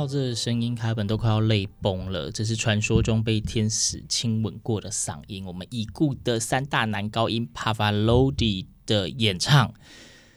[0.00, 2.32] 到这声音，凯本都快要泪崩了。
[2.32, 5.44] 这是传说中被天使亲吻过的嗓音。
[5.44, 9.74] 我们已故的三大男高音帕瓦罗蒂的演唱，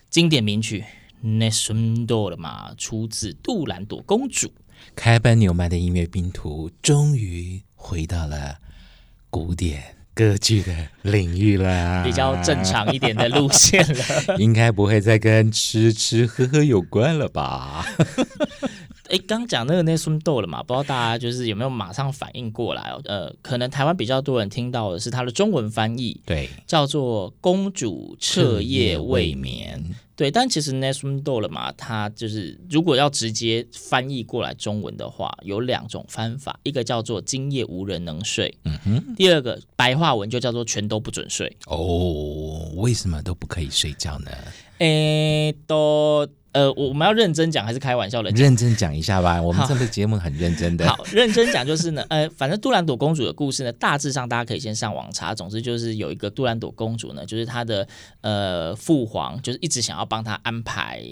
[0.10, 0.84] 经典名曲
[1.26, 4.48] 《Nessun Dorma》出自《杜兰朵公主》。
[4.96, 8.58] 凯尔本纽曼的音乐拼图终于回到了
[9.30, 14.36] 古典歌剧的领域了，比较正常一点的路线了。
[14.38, 17.86] 应该不会再跟吃吃喝喝有关了吧？
[19.14, 20.64] 哎，刚讲那个 Nessun Dorma 了嘛？
[20.64, 23.00] 不知道大家就是有没有马上反应过来哦？
[23.06, 29.80] 呃，可能台湾比较多人听到的是它的中文翻译，对，叫做《公主彻夜未眠》。
[30.16, 41.56] 对，但其实 Nessun Dorma 了嘛，它就是如果要直接翻译过来中文的话，有两种翻法，一个叫做“今夜无人能睡”，嗯哼，第二个白话文就叫做“全都不准睡”。
[41.68, 44.32] 哦，为什么都不可以睡觉呢？
[44.80, 46.28] 哎，都。
[46.54, 48.30] 呃，我们要认真讲还是开玩笑的？
[48.32, 50.88] 认真讲一下吧， 我们这个节目很认真的。
[50.88, 55.34] 好，认真讲就是呢，呃，反正杜兰朵公主的故事呢，大致上大家可以先上网查。
[55.36, 57.88] 总之就是有一个杜兰朵公主呢，就是她的
[58.22, 61.04] 呃父皇就是一直想要帮她安排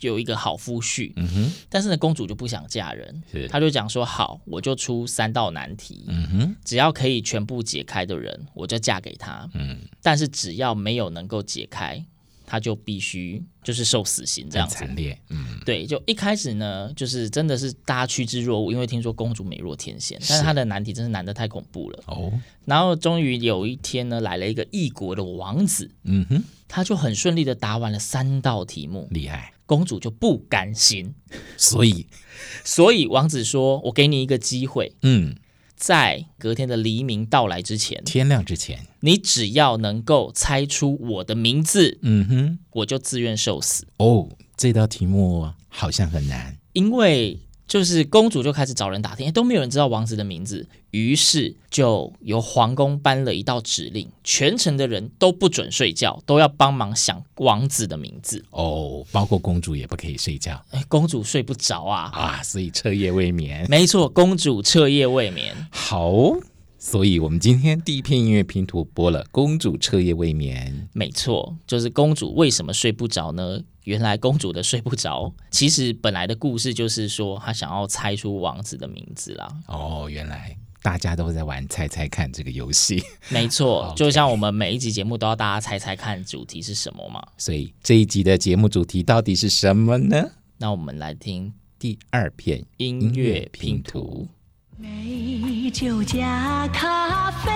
[0.00, 12.04] 有一个好夫婿，嗯哼，但是呢，公主就不想嫁人，是，她就讲说好，我就出三道难题，嗯哼，只要可以全部解开的人，我就嫁给他，嗯，但是只要没有能够解开。
[12.50, 22.02] 他就必须就是受死刑这样子，惨烈，嗯，对，就一开始呢，就是真的是大家趋之若鹜，因为听说公主美若天仙，但是她的难题真是难得太恐怖了。
[22.06, 22.32] 哦。
[22.64, 31.14] 然后终于有一天呢，来了一个异国的王子，嗯哼，他就很顺利的答完了三道题目，厉害，公主就不甘心，
[31.58, 32.06] 所以，
[32.64, 35.36] 所以王子说：“我给你一个机会，嗯。”
[35.78, 43.86] 在隔天的黎明到来之前，天亮之前，你只要能够猜出我的名字，嗯哼，我就自愿受死。
[43.98, 47.38] 哦，这道题目好像很难，因为。
[47.68, 58.42] 就是公主就开始找人打听，都没有人知道王子的名字，于是就由皇宫颁了一道指令，全城的人都不准睡觉，都要帮忙想王子的名字。
[58.50, 63.66] 哦，包括公主也不可以睡觉，哎，公主睡不着啊啊，所以彻夜未眠。
[63.68, 65.54] 没错，公主彻夜未眠。
[65.70, 66.34] 好。
[66.80, 70.72] 所以，我们今天第一篇音乐拼图播了《公主彻夜未眠》。
[70.92, 73.60] 没错，就是公主为什么睡不着呢？
[73.88, 79.48] 原来公主的睡不着，其实本来的故事就是说，她想要猜出王子的名字啦。
[79.66, 83.02] 哦，原来大家都在玩猜猜看这个游戏。
[83.30, 87.26] 没错， 就像我们每一集节目都要大家猜猜看主题是什么嘛。
[87.38, 90.32] 所以这一集的节目主题到底是什么呢？
[90.58, 94.28] 那我们来听第二篇音乐拼图。
[94.76, 97.50] 美酒加咖啡，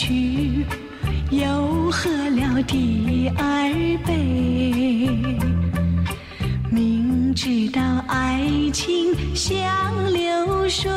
[0.00, 0.64] 去，
[1.30, 3.44] 又喝了第二
[4.06, 5.10] 杯。
[6.70, 8.40] 明知道爱
[8.72, 10.90] 情像流水。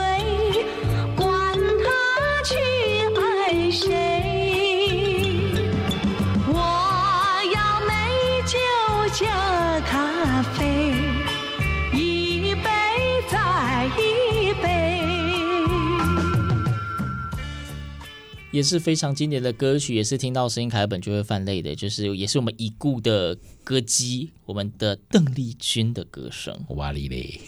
[18.54, 26.56] 也是非常经典的歌曲，也是听到声音，凯尔本就会犯泪的，就是也是我们已故的歌姬，我们的邓丽君的歌声。
[26.70, 27.42] 哇哩嘞！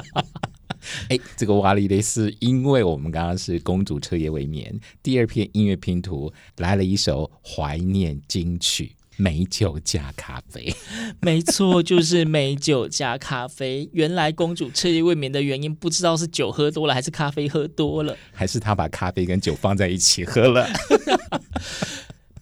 [1.08, 8.94] 哎，这个瓦里嘞是因为我们刚刚是公主彻夜未眠，第二篇音乐拼图来了一首怀念金曲。
[9.16, 10.74] 美酒加咖啡，
[11.20, 13.88] 没错，就是美酒加咖啡。
[13.92, 20.68] 原来公主彻夜未眠的原因，不知道是酒喝多了，还是咖啡喝多了，还是她把咖啡跟酒放在一起喝了。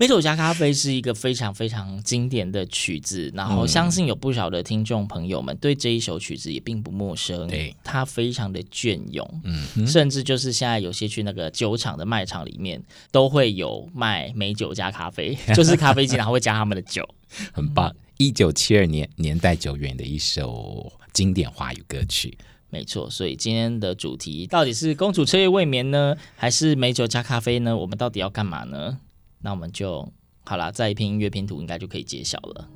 [0.02, 7.46] 美酒加咖啡是一个非常非常经典的曲子，然后相信有不少的听众朋友们对这一首曲子也并不陌生。
[7.46, 12.82] 对，它非常的隽永，嗯，甚至就是现在有些去那个酒厂的卖场里面
[13.12, 17.08] 都会有卖美酒加咖啡， 就是咖啡机然后会加他们的酒，
[17.54, 17.94] 很棒。
[18.16, 22.36] 一九七二年年代久远的一首经典华语歌曲，
[22.70, 23.08] 没错。
[23.08, 27.76] 所以今天的主题到底是公主彻夜未眠呢，还是美酒加咖啡呢？
[27.76, 28.98] 我们到底要干嘛呢？
[29.42, 30.08] 那我们就
[30.44, 32.68] 好了，再一篇音乐拼图应该就可以揭晓了。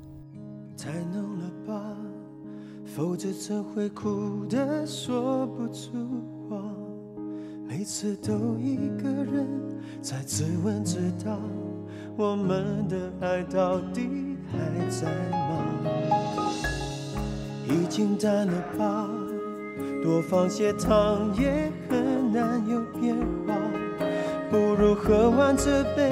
[0.77, 1.95] 太浓了吧，
[2.85, 5.91] 否则怎会哭得说不出
[6.49, 6.61] 话？
[7.65, 9.47] 每次都一个人
[10.01, 11.39] 在自问自答，
[12.17, 15.63] 我们的爱到底还在吗？
[17.65, 19.09] 已经淡了吧，
[20.03, 23.15] 多放些糖也很难有变
[23.45, 23.55] 化，
[24.49, 26.11] 不如喝完这杯。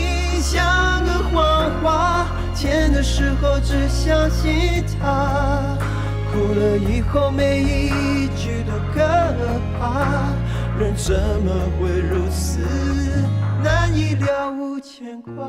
[3.13, 5.77] 时候只相信他，
[6.31, 9.05] 哭了以后每一句都可
[9.77, 10.29] 怕，
[10.79, 11.13] 人怎
[11.43, 12.61] 么会如此
[13.61, 15.43] 难以了无牵挂？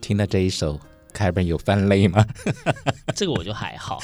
[0.00, 0.78] 听到这一首。
[1.12, 2.26] 凯文有翻泪吗？
[3.14, 4.00] 这个我就还好，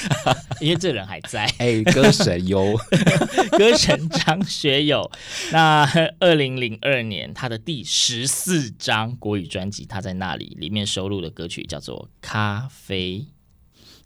[0.61, 1.45] 因为这人还在。
[1.59, 2.77] 哎，歌神哟，
[3.57, 5.11] 歌神张学友。
[5.53, 5.89] 那
[6.21, 13.19] 二零零二年他的第十四张国语专辑《他在那里》里面收录的歌曲叫做《咖啡》。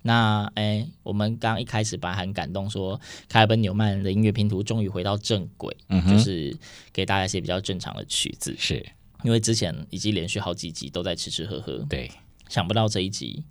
[0.05, 6.57] 那哎，我们刚一开始把很感动说，凯文纽曼的音乐拼图终于回到正轨，嗯，就是
[6.93, 8.55] 给大家一些比较正常的曲子。
[8.59, 8.85] 是
[9.23, 11.79] 因为之前已经连续好几集都在吃吃喝喝。
[11.89, 12.11] 对。
[12.53, 13.43] 想不到这一集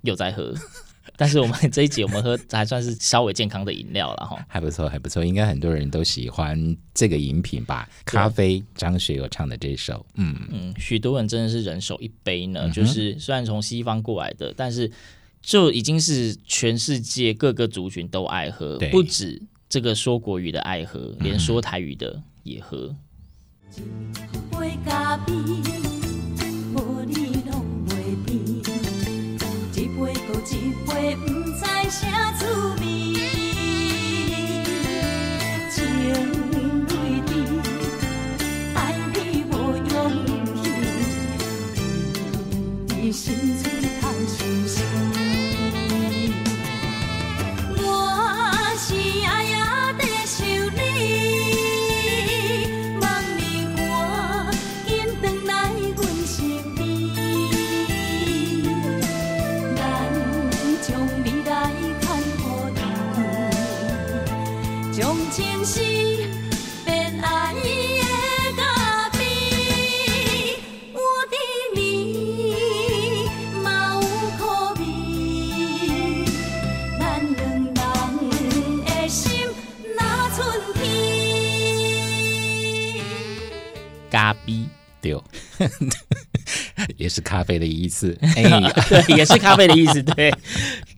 [0.00, 0.54] 又在喝，
[1.18, 7.86] 但是我们这一集我们喝还算是稍微健康的饮料了哈，还不错，还不错，应该很多人都喜欢这个饮品吧？
[8.06, 12.62] 咖啡，张学友唱的这首，嗯嗯，许多人真的是人手一杯呢。
[12.64, 14.90] 嗯、就是虽然从西方过来的，但是
[15.42, 22.96] 就已经是全世界各个族群都爱喝，不止这个说国语的爱喝，连说台语的也喝。
[23.76, 25.71] 嗯
[84.10, 84.68] 咖啡，
[85.00, 85.18] 对，
[86.98, 88.16] 也是咖啡的意思。
[88.36, 88.42] 哎，
[88.88, 90.02] 对，也是咖啡的意思。
[90.02, 90.30] 对，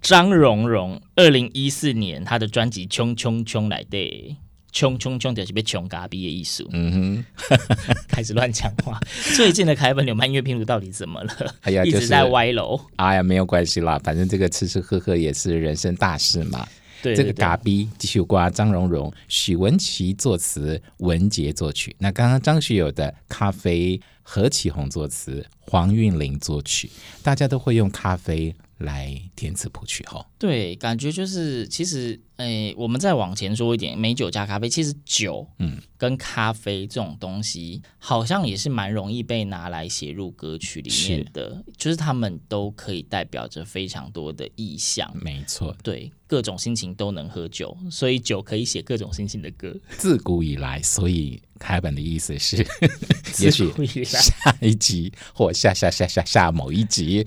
[0.04, 4.36] 张荣荣，二零一四年他的专辑《冲冲冲》来的，
[4.70, 6.68] 穷穷穷就是被穷咖逼的艺术。
[6.72, 7.56] 嗯哼，
[8.06, 9.00] 开始乱讲话。
[9.34, 11.54] 最近的凯文纽曼音乐拼图到底怎么了？
[11.62, 12.78] 哎呀，就是、一直在歪楼。
[12.96, 16.68] 哎呀，没有关系啦，反正这个吃吃喝喝也是人生大事嘛。
[17.02, 21.96] 对对对，这个咖逼继续刮张荣荣、许文琪作词，文杰作曲。
[21.98, 26.90] 那刚刚张学友的咖啡，何启宏作词，黄韵玲作曲。
[27.22, 28.54] 大家都会用咖啡
[28.84, 30.24] 来填词谱曲，哈。
[30.38, 45.08] 对，感觉就是其实哎，我们再往前说一点，美酒加咖啡，其实酒，嗯，跟咖啡这种东西，好像也是蛮容易被拿来写入歌曲里面的，是就是他们都可以代表着非常多的意象。
[45.22, 49.72] 没错，对，各种心情都能喝酒，所以酒可以写各种心情的歌。
[49.96, 52.66] 自古以来，所以开本的意思是，
[53.40, 57.24] 也许下一集或下下下下下某一集，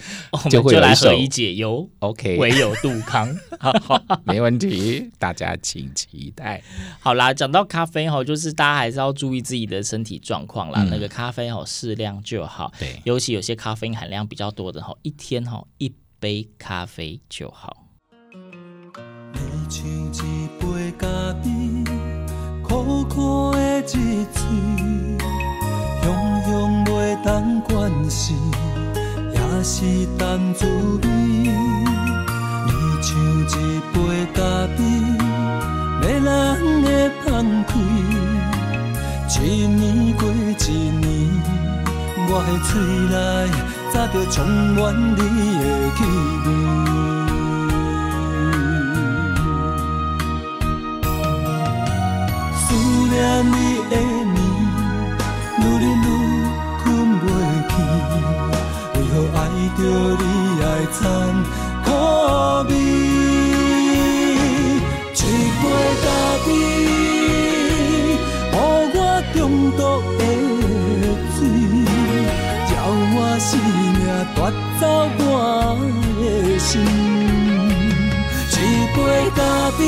[0.50, 1.90] 就会来何以解忧。
[2.00, 4.97] OK，唯有杜康， 好，好，没问题。
[5.20, 6.62] 大家请期待。
[7.00, 10.84] 好啦，讲到咖啡哈，就是大家还是要注意自己的身体状况啦。
[10.84, 12.72] 嗯、那个咖啡哈，适量就好。
[12.80, 17.86] 对，尤其有些咖啡因含量比较多的哈，一天哈一杯咖啡就好。
[19.70, 19.88] 像
[33.50, 33.56] 一
[33.94, 33.96] 杯
[34.34, 34.39] 咖
[34.75, 34.80] 啡，
[36.01, 36.27] 迷人
[36.84, 36.88] 的
[37.25, 37.27] 香
[37.68, 37.72] 气。
[39.39, 40.32] 一年过一
[40.89, 41.06] 年，
[42.30, 42.70] 我的嘴
[43.08, 43.16] 内
[43.94, 44.36] 早就充
[44.75, 44.77] 满
[45.16, 45.20] 你
[45.62, 46.00] 的气
[46.46, 46.48] 味。
[52.58, 52.66] 思
[53.10, 53.54] 念你
[53.89, 53.94] 的
[54.34, 54.36] 眠，
[55.60, 56.06] 愈忍愈
[56.84, 56.86] 困
[57.22, 57.25] 袂
[57.70, 57.74] 去，
[58.94, 59.39] 为何爱
[59.77, 59.80] 着
[60.20, 60.24] 你
[60.62, 61.01] 爱惨？
[61.86, 61.88] 苦
[62.68, 62.72] 味，
[65.58, 65.66] 一杯
[66.04, 66.08] 咖
[66.46, 66.48] 啡，
[68.52, 68.56] 泡
[68.94, 68.98] 我
[69.34, 69.38] 中
[69.72, 69.80] 毒
[70.20, 70.22] 的
[71.34, 71.38] 水，
[72.68, 72.72] 叫
[73.16, 73.50] 我性
[73.98, 74.00] 命
[74.36, 74.38] 夺
[74.80, 74.82] 走
[75.18, 75.26] 我
[76.20, 76.22] 的
[76.60, 76.70] 心，
[78.52, 78.56] 一
[78.94, 78.98] 杯
[79.36, 79.40] 咖
[79.80, 79.82] 啡。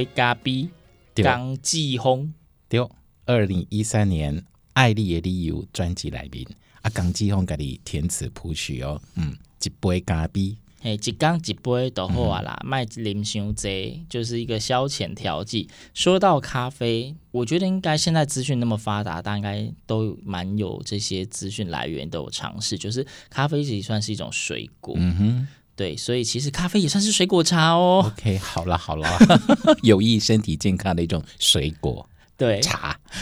[0.00, 0.68] 一杯咖啡，
[1.14, 2.32] 江季风。
[2.68, 2.86] 对，
[3.24, 4.38] 二零一三年
[4.74, 6.46] 《爱你的理由》专辑来宾，
[6.82, 9.00] 啊，江季风给你填词谱曲哦。
[9.14, 10.56] 嗯，一杯咖啡。
[10.82, 15.68] 哎，一缸一杯都好啊啦，卖啉伤济，就是一个消遣调剂。
[15.94, 22.78] 说到咖啡，我觉得应该现在资讯那么发达，大该都蛮有这些资讯来源都有尝试。
[22.78, 28.12] 就是咖啡其实算是一种水果，嗯哼，对，所以其实咖啡也算是水果茶哦。
[28.16, 29.08] OK，好了好了，
[29.84, 32.98] 有益身体健康的一种水果，对茶。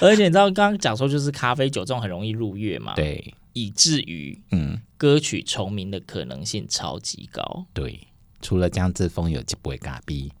[0.00, 2.94] 而且你知道刚刚讲说，就是咖啡酒这种很容易入乐嘛？
[2.94, 3.34] 对。
[3.54, 7.66] 以至于，嗯，歌曲重名的可能性超级高。
[7.74, 8.08] 对，
[8.40, 10.32] 除了江志峰有几杯咖啡，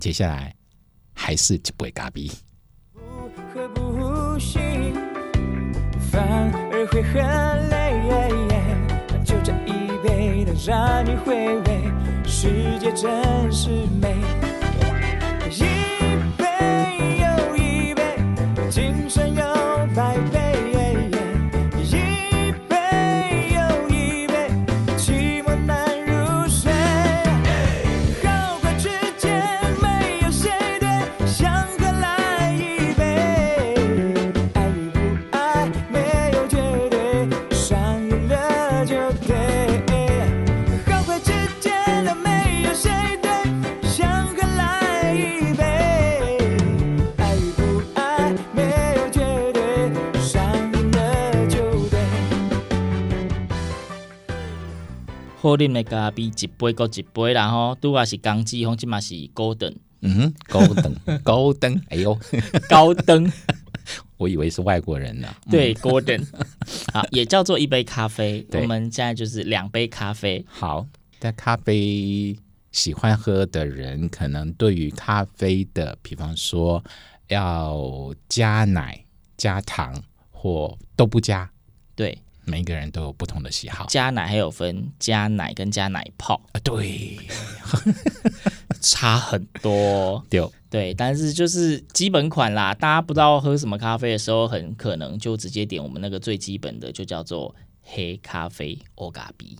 [0.00, 0.56] 接下来
[1.14, 2.28] 还是几杯咖啡。
[2.92, 3.00] 不
[3.54, 4.60] 喝不行，
[6.10, 7.69] 反而会很
[10.66, 11.82] 让你回味，
[12.26, 13.70] 世界真是
[14.00, 14.14] 美。
[15.50, 15.64] 一
[16.36, 16.44] 杯
[17.18, 18.02] 又一杯，
[18.70, 19.42] 精神又
[19.94, 20.38] 百倍。
[21.78, 24.50] 一杯又一杯，
[24.98, 26.70] 寂寞难入睡。
[28.22, 29.42] 好坏之间，
[29.80, 30.86] 没有谁对。
[31.26, 33.02] 相隔来一杯，
[34.54, 34.98] 爱与不
[35.32, 35.98] 爱，没
[36.34, 36.58] 有绝
[36.90, 37.28] 对。
[37.50, 38.94] 伤瘾了就
[39.26, 39.89] 对。
[55.40, 60.94] 好啉的咖啡一杯过一杯啦吼，拄啊是江季风，即嘛是高登，嗯哼，高登，
[61.24, 62.18] 高登，哎呦，
[62.68, 63.32] 高登，
[64.18, 65.34] 我以为是外国人呢。
[65.50, 66.22] 对，高登，
[66.92, 68.46] 好，也叫做一杯咖啡。
[68.52, 70.44] 我们现在就是两杯咖啡。
[70.46, 70.86] 好，
[71.18, 72.36] 但咖啡
[72.70, 76.84] 喜欢喝的人，可能对于咖啡的，比方说
[77.28, 79.02] 要加奶、
[79.38, 81.50] 加糖或都不加，
[81.96, 82.18] 对。
[82.50, 87.16] 每个人都有不同的喜好，加奶还有分加奶跟加奶泡啊，对，
[88.82, 92.74] 差很多，对对，但是就是基本款啦。
[92.74, 99.56] 大家不知道喝什么咖啡的时候，很可能就直接点我们那个最基本的，就叫做黑咖啡欧咖比。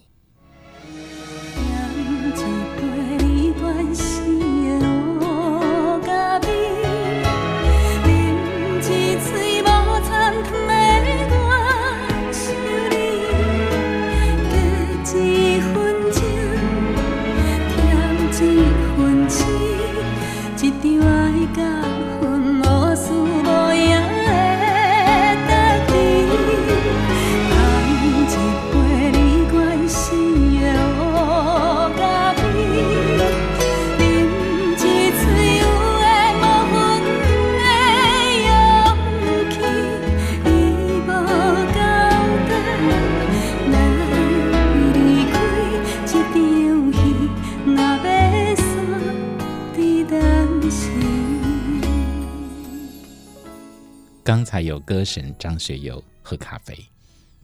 [54.30, 56.78] 刚才有歌神张学友喝咖啡，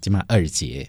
[0.00, 0.88] 今嘛二节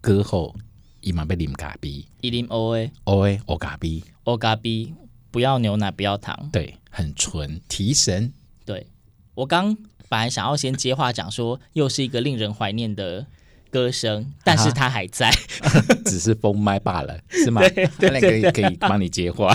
[0.00, 0.54] 歌后
[1.00, 4.94] 伊嘛贝林咖啡，伊林 O A O A O 咖啡，O 咖啡
[5.32, 8.32] 不要牛奶，不要糖，对，很纯，提神。
[8.64, 8.86] 对，
[9.34, 9.74] 我刚
[10.08, 13.26] 本来想要先接话讲说，又是一个令人怀念的
[13.68, 15.66] 歌声，但是他还在，啊、
[16.06, 17.60] 只是封麦罢了，是吗？
[17.98, 19.52] 对，可以可以帮你接话。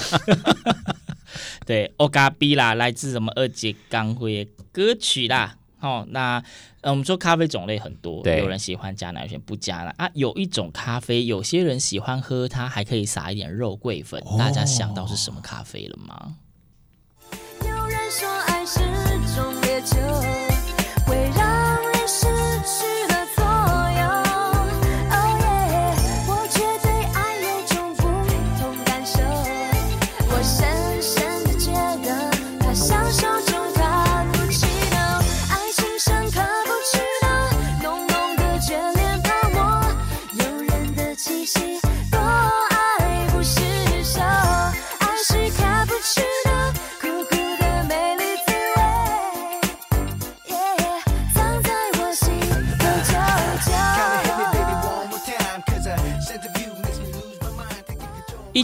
[1.66, 5.56] 对，欧咖比啦，来自什么二节刚辉歌曲啦。
[5.80, 6.44] 哦，那
[6.82, 10.10] 呃，我们说咖啡种类很多，对有人喜欢加奶，有些不加奶啊。
[10.14, 14.22] 有一种咖啡，有些人喜欢喝它，还可以撒一点肉桂粉。
[14.26, 16.36] 哦、大家想到是什么咖啡了吗？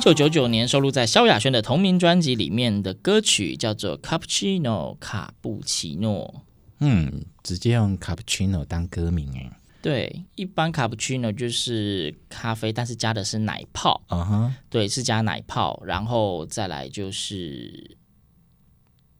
[0.03, 6.43] 九九九年收录在萧亚轩的同名专辑里面的歌曲叫做《Cappuccino》卡布奇诺。
[6.79, 9.49] 嗯，直接用 Cappuccino 当歌名哎。
[9.81, 14.03] 对，一般 Cappuccino 就是咖啡，但是加的是奶泡。
[14.09, 14.53] 嗯哼、uh，huh.
[14.69, 17.95] 对，是加奶泡，然后再来就是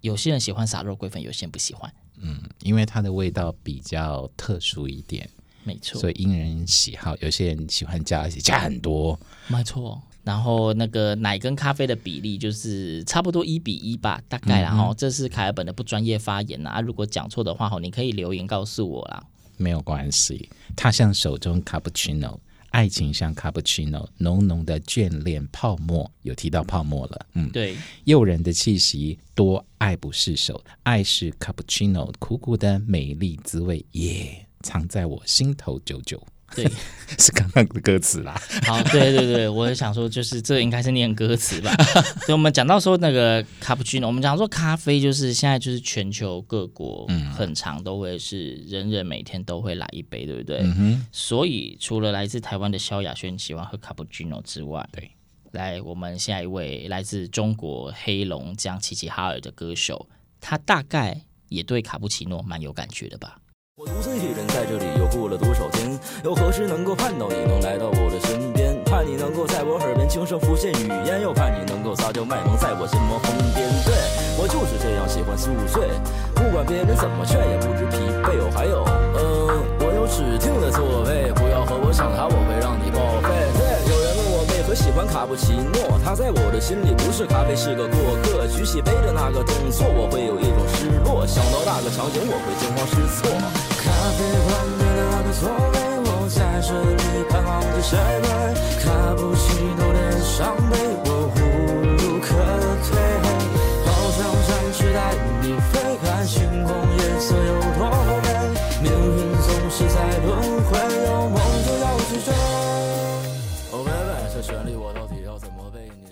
[0.01, 1.89] 有些人喜欢撒肉桂粉，有些人不喜欢。
[2.17, 5.29] 嗯，因为它的味道比较特殊一点，
[5.63, 10.01] 没错，所以因人喜好，有些人喜欢加，而且加很多，没错。
[10.23, 14.61] 然后那个奶跟咖啡的比例就是差不多一比一吧，大概。
[14.61, 19.23] 然后这是凯尔本的不专业发言啊，如果讲错的话吼，你可以留言告诉我啦。
[19.57, 36.25] 没有关系，它像手中卡布奇诺，爱情像卡布奇诺，浓浓的眷恋泡沫，有提到泡沫了，嗯，对，诱人的气息，多爱不释手，爱是卡布奇诺苦苦的美丽滋味，耶，藏在我心头久久。
[36.55, 36.69] 对，
[37.19, 38.39] 是刚刚的歌词啦。
[38.65, 41.73] 好，对对对，我也想说，就是这应该是念歌词吧。
[42.25, 50.59] 所以我们讲到说那个卡布奇诺，我们讲说咖啡，就是现在就是全球各国，嗯，很长都会是人人每天都会来一杯，对不对？
[50.63, 51.05] 嗯。
[51.11, 55.11] 所以除了来自台湾的萧亚轩喜欢喝卡布奇诺之外，对，
[55.51, 60.07] 来我们下一位来自中国黑龙江齐齐哈尔的歌手，
[60.39, 63.37] 他大概也对卡布奇诺蛮有感觉的吧。
[63.75, 64.85] 我独自一人在这里？
[66.23, 68.81] 又何时能够盼到你能来到我的身边？
[68.85, 73.67] 盼你能够在我耳边轻声浮现语言，又盼你能够撒娇卖萌在我心魔疯癫。
[73.83, 73.91] 对，
[74.39, 75.91] 我就是这样喜欢宿醉，
[76.31, 78.39] 不管别人怎么劝也不知疲惫。
[78.39, 79.19] 哦，还有，呃，
[79.83, 83.27] 我有指定的座位，不要和我抢他，我会让你报废。
[83.59, 83.83] 对。
[83.91, 88.47] 有人问我为何喜欢卡布奇诺，它在我的心里不是咖啡，是个过客。
[88.47, 91.27] 举起杯的那个动作，我会有一种失落。
[91.27, 93.27] 想到那个场景，我会惊慌失措。
[93.83, 95.82] 咖啡馆的那个座位，
[96.35, 98.53] 在这里盼望着谁来。
[98.83, 100.73] 卡布奇诺的伤悲
[101.05, 101.37] 我无
[101.97, 102.27] 路可
[102.83, 102.91] 退，
[103.85, 104.97] 好想展翅带
[105.41, 105.79] 你飞，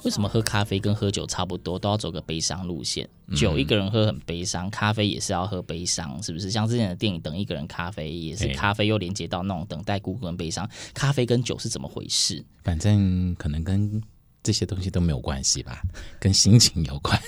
[0.04, 3.08] 为什么喝咖啡跟喝酒差不多，都要走个悲伤路线？
[3.36, 6.50] 酒一个人喝很悲伤，咖啡也是要喝悲伤，是不是？
[6.50, 10.68] 像之前的电影《等一个人咖啡》，也是咖啡又连接到那种等待孤独跟悲伤。
[10.94, 12.44] 咖啡跟酒是怎么回事？
[12.64, 14.02] 反正可能跟
[14.44, 15.82] 这些东西都没有关系吧，
[16.20, 17.20] 跟心情有关。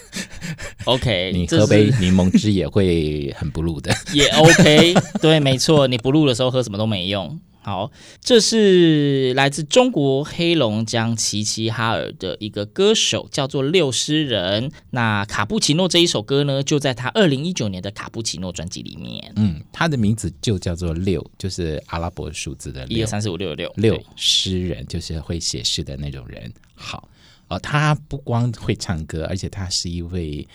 [0.86, 4.94] OK， 你喝杯柠檬汁也会很 blue 的， 也 OK。
[5.22, 7.40] 对，没错，你 blue 的时候喝什么都没用。
[7.64, 14.70] 好，这是来自中国黑龙江齐齐哈尔的一个歌手，叫做六诗人。
[14.90, 19.32] 那卡布奇诺这一首歌呢，就在他二零一九年的卡布奇诺专辑里面。
[19.38, 23.98] 嗯，他的名字就叫做六，就是阿拉伯数字的六，一二三四五六六六。
[24.18, 26.52] 诗人就是会写诗的那种人。
[26.76, 27.08] 好，
[27.48, 30.46] 哦，他不光会唱歌，而且他是一位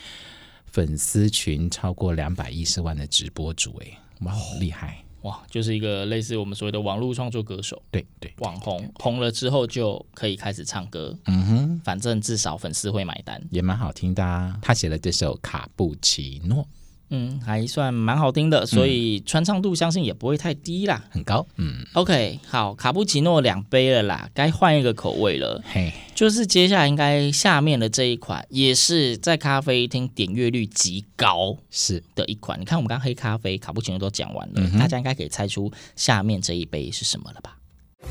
[0.66, 5.02] 粉丝群超过两百一十万的直播主，哎，哇，好厉害！
[5.22, 14.56] 哇，就是一个类似我们所谓的网络创作歌手，对对，网红红了之后就可以开始唱歌，嗯哼，反正至少粉丝会买单，也蛮好听的啊。
[14.62, 16.62] 他写了这首《卡布奇诺》，
[17.10, 21.46] 嗯，还算蛮好听的，所以传唱度相信也不会太低啦，很高。
[21.56, 25.62] 嗯，OK，好，卡布奇诺两杯了啦，该换一个口味了。
[25.64, 32.60] 嘿，就是接下来应该下面的这一款，也是在咖啡厅点阅率极高是的一款。
[32.60, 37.56] 你看，我们刚黑咖啡、卡布奇诺都讲完了，嗯、大家应该可以猜出下面这一杯是什么了吧？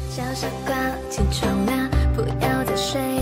[0.09, 0.75] 小傻瓜，
[1.09, 3.16] 起床了，不要再睡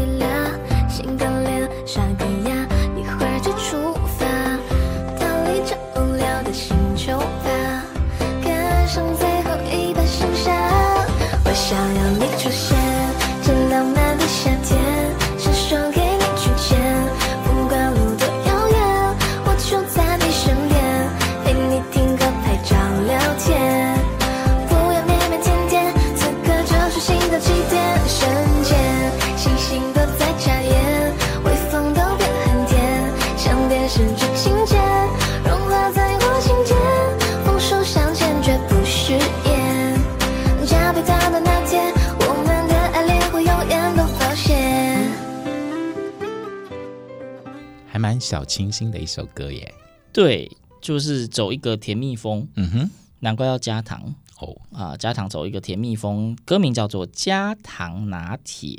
[48.25, 49.71] 小清新的一首歌耶，
[50.11, 50.49] 对，
[50.81, 54.15] 就是走一个甜蜜风，嗯哼，难怪要加糖。
[54.39, 54.57] 哦。
[54.71, 58.69] 啊，加糖走一个甜蜜风，歌名叫做《加糖拿铁》，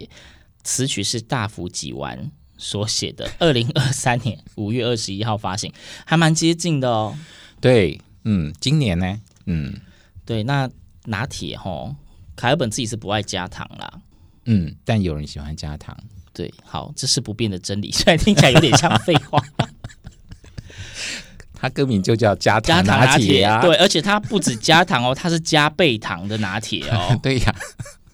[0.65, 5.73] 词曲是大福几丸所写的，二零二三年五月二十一号发行，
[6.05, 7.17] 还蛮接近的哦。
[7.61, 9.81] 对，嗯，今年呢，嗯，
[10.25, 10.69] 对，那
[11.05, 11.95] 拿铁齁，
[12.35, 14.01] 凯尔本自己是不爱加糖啦，
[14.47, 15.97] 嗯，但有人喜欢加糖。
[16.37, 17.91] 对，好，这是不变的真理。
[17.97, 19.43] 虽然听起来有点像废话，
[21.59, 23.63] 它歌名就叫加糖拿铁啊。
[23.63, 27.19] 对，而且它不止加糖哦，它是加倍糖的拿铁哦。
[27.25, 27.57] 对呀，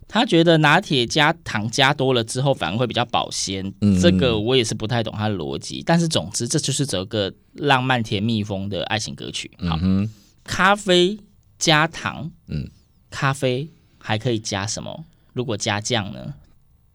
[0.06, 3.74] 他觉得拿铁加糖加多了之后，反而会比较保鲜。
[3.80, 5.82] 嗯，这个我也是不太懂它的逻辑。
[5.84, 9.50] 但是总之，这就是这个浪漫甜蜜风的爱情歌曲。
[9.68, 10.08] 好，嗯，
[10.44, 11.18] 咖啡
[11.58, 12.70] 加糖，嗯，
[13.10, 15.04] 咖啡还可以加什么？
[15.32, 16.34] 如果加酱呢？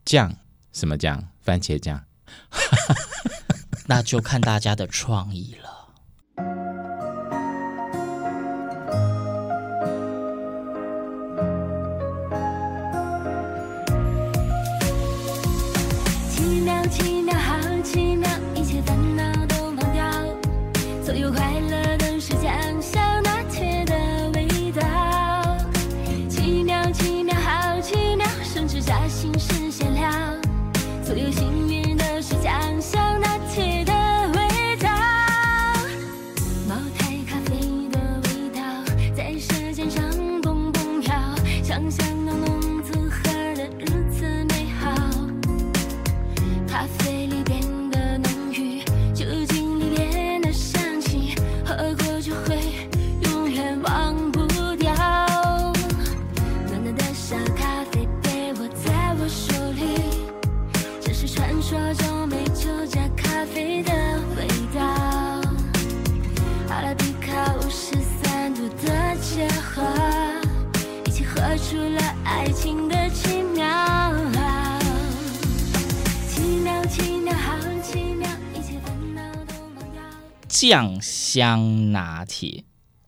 [0.06, 0.34] 酱。
[0.78, 1.20] 什么酱？
[1.42, 2.00] 番茄酱？
[3.88, 5.78] 那就看大家的创意了。
[41.78, 42.57] 香香浓浓
[80.60, 82.64] 酱香拿铁，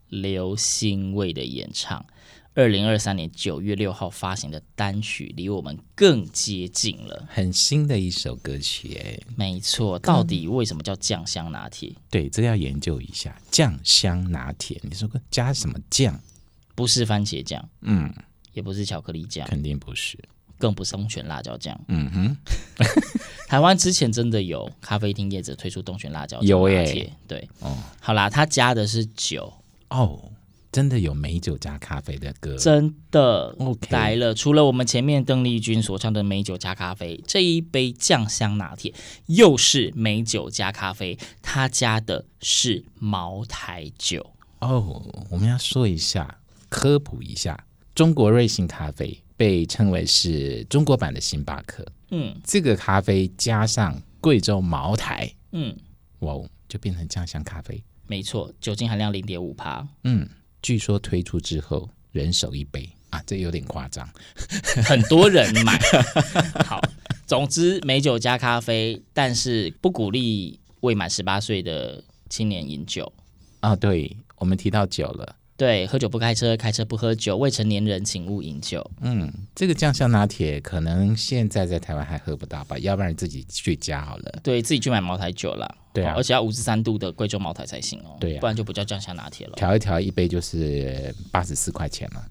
[0.08, 2.06] 流星味的演唱，
[2.54, 7.26] 二零二三年九月六号发行的单曲，离我们更接近了。
[7.28, 9.98] 很新的一首歌曲，哎，没错。
[9.98, 11.92] 到底为什么叫酱香拿铁？
[12.12, 13.36] 对，这个要研究一下。
[13.50, 16.22] 酱香拿铁，你说个加什么酱？
[16.76, 18.14] 不是番茄酱，嗯，
[18.54, 20.20] 也不是巧克力酱，肯定不是。
[20.60, 21.76] 更不是东泉辣椒酱。
[21.88, 22.38] 嗯哼，
[23.50, 27.12] 台湾之前真的有咖啡厅业者推出东泉辣椒酱，有耶。
[27.28, 29.52] 对，哦，好啦，他加的是酒
[29.90, 30.20] 哦，
[30.72, 33.56] 真的有美酒加咖啡的歌，真的。
[33.58, 38.94] OK，来了，除了我们前面邓丽君所唱的美酒加咖啡，这一杯酱香拿铁
[39.26, 45.02] 又是美酒加咖啡，他加的是茅台酒哦。
[45.32, 46.38] 我们要说一下，
[46.70, 49.24] 科普一下，中国瑞幸咖啡。
[49.40, 55.74] 被称为是中国版的星巴克，嗯，这个咖啡加上贵州茅台，嗯，
[56.20, 60.28] 哇哦，就变成酱香咖啡，没错，酒精含量零点五趴，嗯，
[60.62, 62.90] 据说推出之后人手一杯。
[63.12, 64.08] 啊，这有点夸张，
[64.86, 65.80] 很多人买。
[66.64, 66.80] 好，
[67.26, 73.12] 总之美酒加咖啡，但是不鼓励未满十八岁的青年饮酒。
[73.62, 73.76] 啊。
[73.76, 75.36] 对，我们提到酒了。
[75.60, 77.36] 对，喝酒不开车，开车不喝酒。
[77.36, 78.90] 未成年人请勿饮酒。
[79.02, 82.78] 嗯，这个酱香拿铁可能现在在台湾还喝不到吧？
[82.80, 84.40] 要不然自己去加好了。
[84.42, 85.76] 对自己去买茅台酒了。
[85.92, 89.54] 对啊，而且要五十三度的贵州茅台才行哦，对啊，不然就不叫酱香拿铁了。
[89.58, 92.26] 调一调一杯就是八十四块钱了。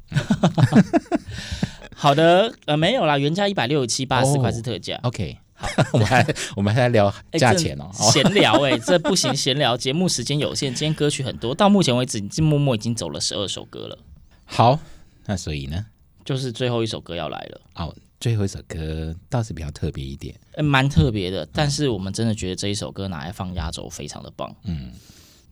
[1.94, 4.94] 好的，呃，没有啦，原价一百六十七，八十四块是特价。
[5.02, 5.47] Oh, OK，好，
[5.92, 13.98] 我们还 我们还在聊价钱哦，闲、欸、聊哎、欸，这不行，闲聊 节目时间有限，今天歌曲很多，到目前为止，你默默已经走了十二首歌了。
[14.44, 14.78] 好，
[15.26, 15.86] 那所以呢，
[16.24, 17.60] 就是最后一首歌要来了。
[17.74, 24.54] 哦，最后一首歌倒是比较特别一点，欸、蛮特别的，但是我们真的觉得这一首歌拿来放压轴非常的棒。
[24.64, 24.92] 嗯，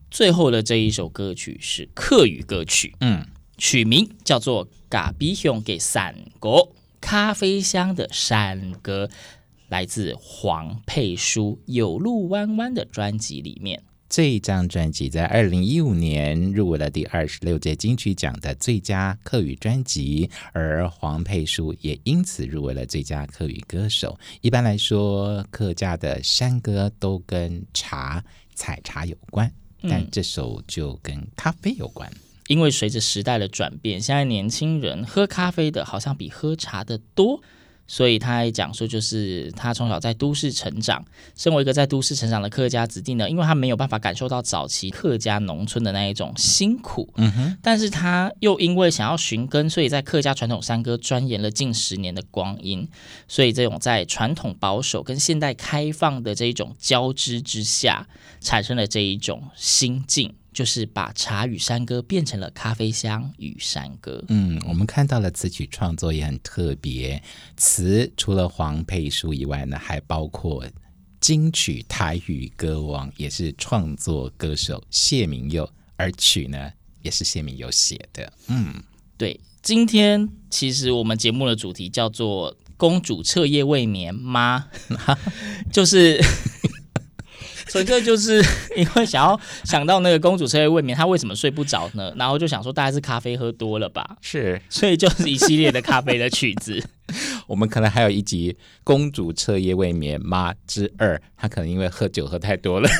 [0.09, 3.25] 最后的这一首歌曲是客语歌曲，嗯，
[3.57, 6.49] 曲名叫做《咖啡香嘅山歌》，
[6.99, 9.09] 咖啡香的山歌，
[9.69, 13.83] 来自黄佩书《有路弯弯》的专辑里面。
[14.09, 24.17] 这一张专辑在二零一五年入围了第二十六届金曲奖的最佳客语专辑，而黄佩书也因此入围了最佳客语歌手。
[24.39, 28.23] 一般来说，客家的山歌都跟茶、
[28.55, 29.51] 采茶有关，
[29.81, 32.09] 但这首就跟咖啡有关。
[32.09, 37.41] 嗯，因为随着时代的转变，现在年轻人喝咖啡的好像比喝茶的多。
[37.87, 41.03] 所以他还讲说，就是他从小在都市成长，
[41.35, 52.87] 身为一个在都市成长的客家子弟呢，因为他没有办法感受到早期客家农村的那一种辛苦，嗯哼，但是他又因为想要寻根，所以在客家传统山歌钻研了近十年的光阴，
[53.27, 58.07] 所以这种在传统保守跟现代开放的这一种交织之下，
[58.41, 60.33] 产生了这一种心境。
[60.57, 64.23] 就是把茶与山歌变成了咖啡香与山歌。
[64.29, 67.21] 嗯，我们看到了词曲创作也很特别，
[67.55, 70.65] 词除了黄佩书以外呢，还包括
[71.21, 76.71] 金曲台语歌王，也是创作歌手谢明佑，而曲呢
[77.03, 78.33] 也是谢明佑写的。
[78.47, 78.73] 嗯，
[79.15, 84.69] 对，今天其实我们节目的主题叫做“公主彻夜未眠吗”，
[85.71, 86.19] 就是。
[87.69, 88.43] 纯粹就是
[88.75, 92.13] 因为想要想到那个公主彻夜未眠，她为什么睡不着呢？
[92.17, 96.83] 然后就想说大概是咖啡喝多了吧，是，所以就是一系列的咖啡的曲子。
[97.47, 102.87] 我们可能还有一集《公主彻夜未眠妈之二》，她可能因为喝酒喝太多了。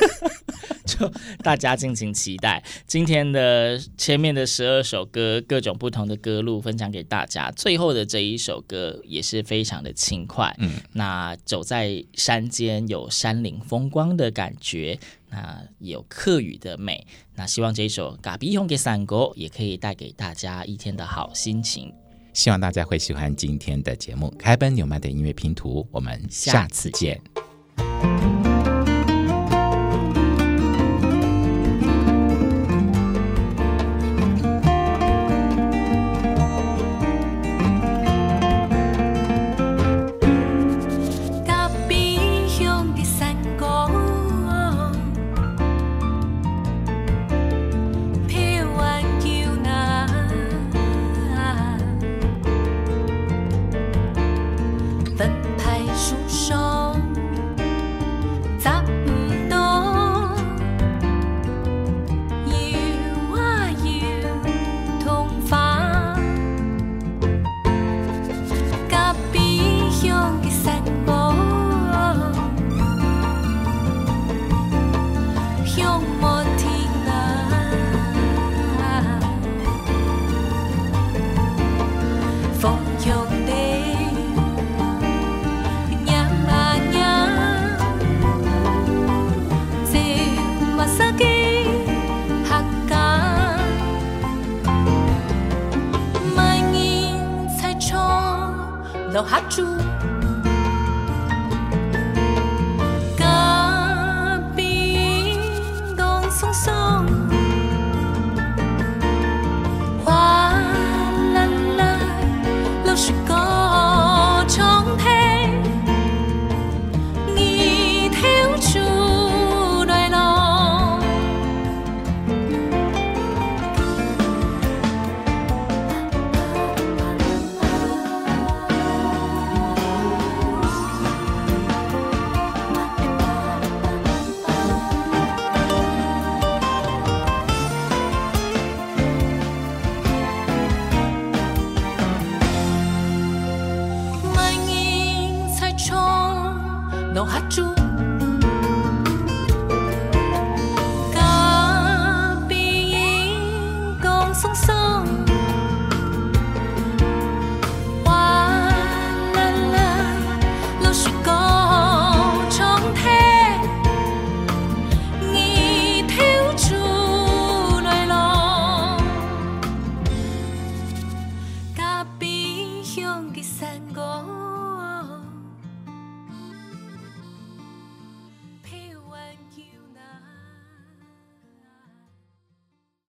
[0.88, 1.06] 就
[1.42, 7.50] 大家敬请期待今天的前面的十二首歌，各种不同的歌路分享给大家。
[7.50, 17.06] 最后的这一首歌也是非常的轻快，嗯，那走在山间有山林风光的感觉，那有客语的美。
[17.34, 21.92] 那希望这一首《咖啡香嘅山歌》也可以带给大家一天的好心情。
[22.38, 27.20] 希望大家会喜欢今天的节目，开奔纽曼的音乐拼图，我们下次见。